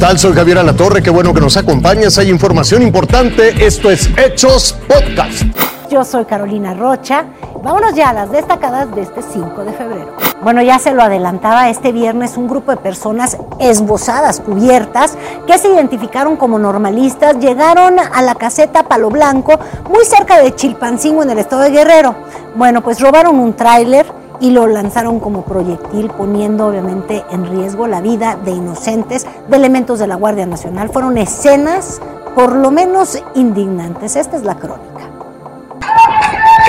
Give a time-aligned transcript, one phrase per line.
[0.00, 0.18] tal?
[0.18, 2.16] Soy Javier Alatorre, qué bueno que nos acompañas.
[2.16, 3.66] Hay información importante.
[3.66, 5.42] Esto es Hechos Podcast.
[5.90, 7.26] Yo soy Carolina Rocha.
[7.62, 10.16] Vámonos ya a las destacadas de este 5 de febrero.
[10.42, 15.68] Bueno, ya se lo adelantaba, este viernes un grupo de personas esbozadas, cubiertas, que se
[15.68, 19.60] identificaron como normalistas, llegaron a la caseta Palo Blanco,
[19.90, 22.14] muy cerca de Chilpancingo, en el estado de Guerrero.
[22.54, 24.06] Bueno, pues robaron un tráiler,
[24.40, 29.98] y lo lanzaron como proyectil, poniendo obviamente en riesgo la vida de inocentes, de elementos
[29.98, 30.90] de la Guardia Nacional.
[30.90, 32.00] Fueron escenas
[32.34, 34.16] por lo menos indignantes.
[34.16, 35.00] Esta es la crónica.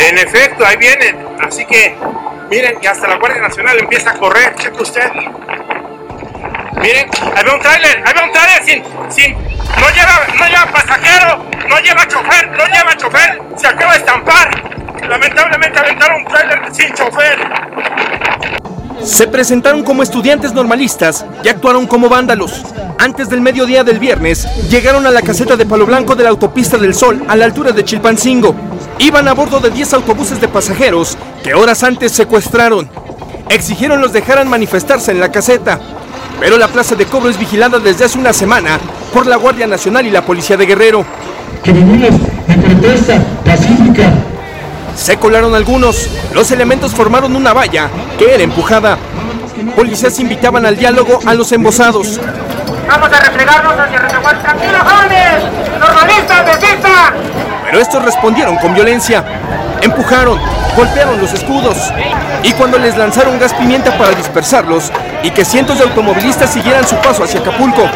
[0.10, 1.26] En efecto, ahí vienen.
[1.42, 1.96] Así que,
[2.50, 4.56] miren, y hasta la Guardia Nacional empieza a correr.
[4.56, 5.10] Cheque usted.
[6.82, 10.66] Miren, ahí ve un tráiler, ahí ve un tráiler sin, sin, no lleva, no lleva
[10.72, 14.81] pasajero, no lleva chofer, no lleva chofer, se acaba de estampar.
[15.08, 17.40] Lamentablemente aventaron un tráiler sin chofer.
[19.04, 22.64] Se presentaron como estudiantes normalistas y actuaron como vándalos.
[23.00, 26.78] Antes del mediodía del viernes, llegaron a la caseta de Palo Blanco de la autopista
[26.78, 28.56] del Sol, a la altura de Chilpancingo.
[29.00, 32.88] Iban a bordo de 10 autobuses de pasajeros que horas antes secuestraron.
[33.50, 35.80] Exigieron los dejaran manifestarse en la caseta,
[36.40, 38.80] pero la plaza de cobro es vigilada desde hace una semana
[39.12, 41.04] por la Guardia Nacional y la Policía de Guerrero.
[41.64, 42.12] Que venimos
[42.48, 44.12] de protesta pacífica
[44.96, 46.10] se colaron algunos.
[46.34, 48.98] Los elementos formaron una valla que era empujada.
[49.76, 52.20] Policías invitaban al diálogo a los embosados.
[52.88, 54.44] Vamos a replegarnos hacia retaguardia.
[54.44, 55.80] ¡Tranquilos, jóvenes!
[55.80, 57.14] ¡Normalistas, desistan!
[57.66, 59.24] Pero estos respondieron con violencia.
[59.82, 60.40] Empujaron,
[60.76, 61.78] golpearon los escudos.
[62.44, 64.92] Y cuando les lanzaron gas pimienta para dispersarlos
[65.24, 67.90] y que cientos de automovilistas siguieran su paso hacia Acapulco.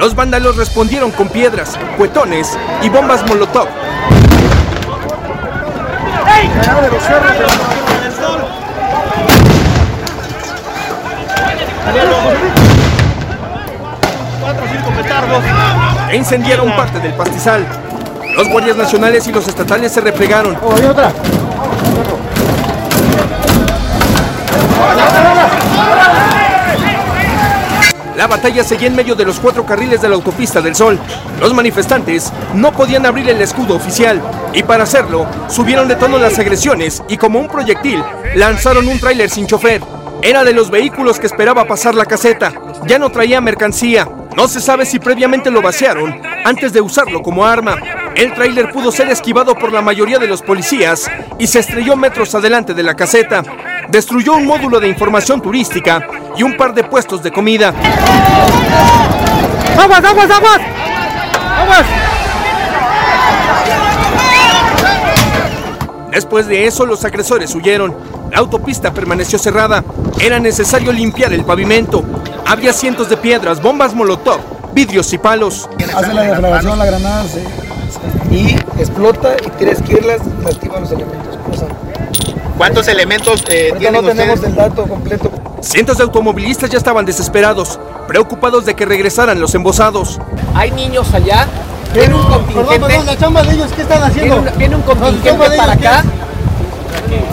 [0.00, 3.68] Los vándalos respondieron con piedras, cuetones y bombas molotov.
[16.10, 17.66] E incendiaron parte del pastizal.
[18.36, 20.56] Los guardias nacionales y los estatales se replegaron.
[28.20, 30.98] La batalla seguía en medio de los cuatro carriles de la autopista del Sol.
[31.40, 34.20] Los manifestantes no podían abrir el escudo oficial
[34.52, 38.04] y para hacerlo subieron de tono las agresiones y como un proyectil
[38.34, 39.80] lanzaron un tráiler sin chofer.
[40.20, 42.52] Era de los vehículos que esperaba pasar la caseta.
[42.86, 44.06] Ya no traía mercancía.
[44.36, 47.78] No se sabe si previamente lo vaciaron antes de usarlo como arma.
[48.14, 52.34] El tráiler pudo ser esquivado por la mayoría de los policías y se estrelló metros
[52.34, 53.42] adelante de la caseta.
[53.88, 57.72] Destruyó un módulo de información turística y un par de puestos de comida.
[59.78, 60.60] ¡Aguas, aguas, aguas!
[61.58, 61.86] ¡Aguas!
[66.10, 67.94] Después de eso, los agresores huyeron.
[68.30, 69.84] La autopista permaneció cerrada.
[70.20, 72.04] Era necesario limpiar el pavimento.
[72.46, 74.40] Había cientos de piedras, bombas molotov,
[74.72, 75.68] vidrios y palos.
[75.94, 77.24] Hace la declaración, la granada
[78.30, 81.38] y explota y tira izquierdas, activa los elementos.
[82.60, 85.30] ¿Cuántos elementos eh, tienen no tenemos el dato completo.
[85.62, 90.18] Cientos de automovilistas ya estaban desesperados, preocupados de que regresaran los embosados.
[90.54, 91.46] Hay niños allá.
[91.94, 92.68] Viene un contingente.
[92.68, 94.44] Perdón, perdón, la chamba de ellos, ¿qué están haciendo?
[94.58, 96.04] Viene un, contingente para acá.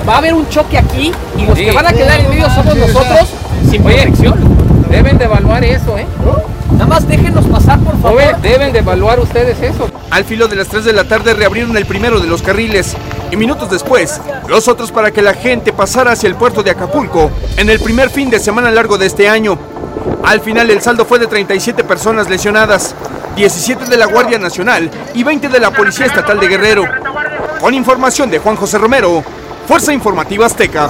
[0.08, 2.78] Va a haber un choque aquí y los que van a quedar en medio somos
[2.78, 3.28] nosotros
[3.70, 4.40] sin protección.
[4.90, 6.08] Deben de evaluar eso, ¿eh?
[6.72, 8.22] Nada más déjenos pasar, por favor.
[8.42, 9.90] deben de evaluar ustedes eso.
[10.10, 12.96] Al filo de las 3 de la tarde reabrieron el primero de los carriles
[13.32, 17.32] y minutos después los otros para que la gente pasara hacia el puerto de Acapulco
[17.58, 19.58] en el primer fin de semana largo de este año.
[20.24, 22.96] Al final el saldo fue de 37 personas lesionadas,
[23.36, 26.84] 17 de la Guardia Nacional y 20 de la Policía Estatal de Guerrero.
[27.60, 29.24] Con información de Juan José Romero,
[29.68, 30.90] Fuerza Informativa Azteca.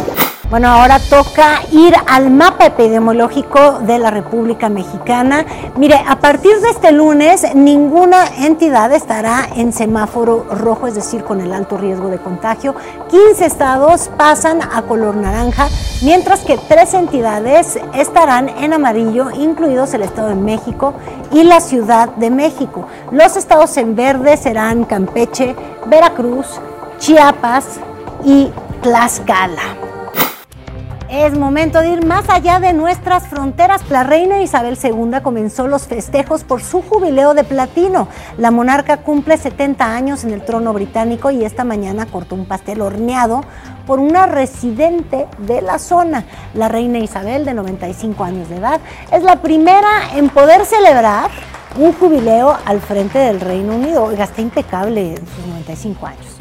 [0.50, 5.46] Bueno, ahora toca ir al mapa epidemiológico de la República Mexicana.
[5.76, 11.42] Mire, a partir de este lunes ninguna entidad estará en semáforo rojo, es decir, con
[11.42, 12.76] el alto riesgo de contagio.
[13.10, 15.68] 15 estados pasan a color naranja,
[16.02, 20.94] mientras que tres entidades estarán en amarillo, incluidos el Estado de México
[21.34, 22.88] y la Ciudad de México.
[23.12, 25.58] Los estados en verde serán Campeche,
[25.88, 26.48] Veracruz,
[27.00, 27.82] Chiapas
[28.24, 28.50] y
[28.82, 29.87] Tlaxcala.
[31.09, 33.89] Es momento de ir más allá de nuestras fronteras.
[33.89, 38.09] La reina Isabel II comenzó los festejos por su jubileo de platino.
[38.38, 42.81] La monarca cumple 70 años en el trono británico y esta mañana cortó un pastel
[42.81, 43.42] horneado
[43.86, 46.25] por una residente de la zona.
[46.54, 48.81] La reina Isabel, de 95 años de edad,
[49.13, 51.31] es la primera en poder celebrar
[51.77, 54.04] un jubileo al frente del Reino Unido.
[54.04, 56.38] Oiga, está impecable en sus 95 años.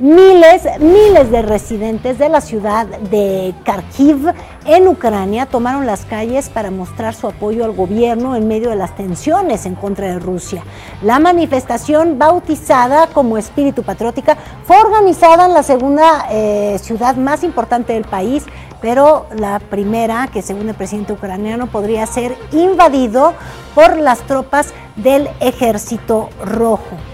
[0.00, 6.72] Miles, miles de residentes de la ciudad de Kharkiv en Ucrania tomaron las calles para
[6.72, 10.64] mostrar su apoyo al gobierno en medio de las tensiones en contra de Rusia.
[11.00, 17.92] La manifestación, bautizada como Espíritu Patriótica, fue organizada en la segunda eh, ciudad más importante
[17.92, 18.44] del país,
[18.80, 23.34] pero la primera, que según el presidente ucraniano podría ser invadido
[23.76, 27.13] por las tropas del ejército rojo.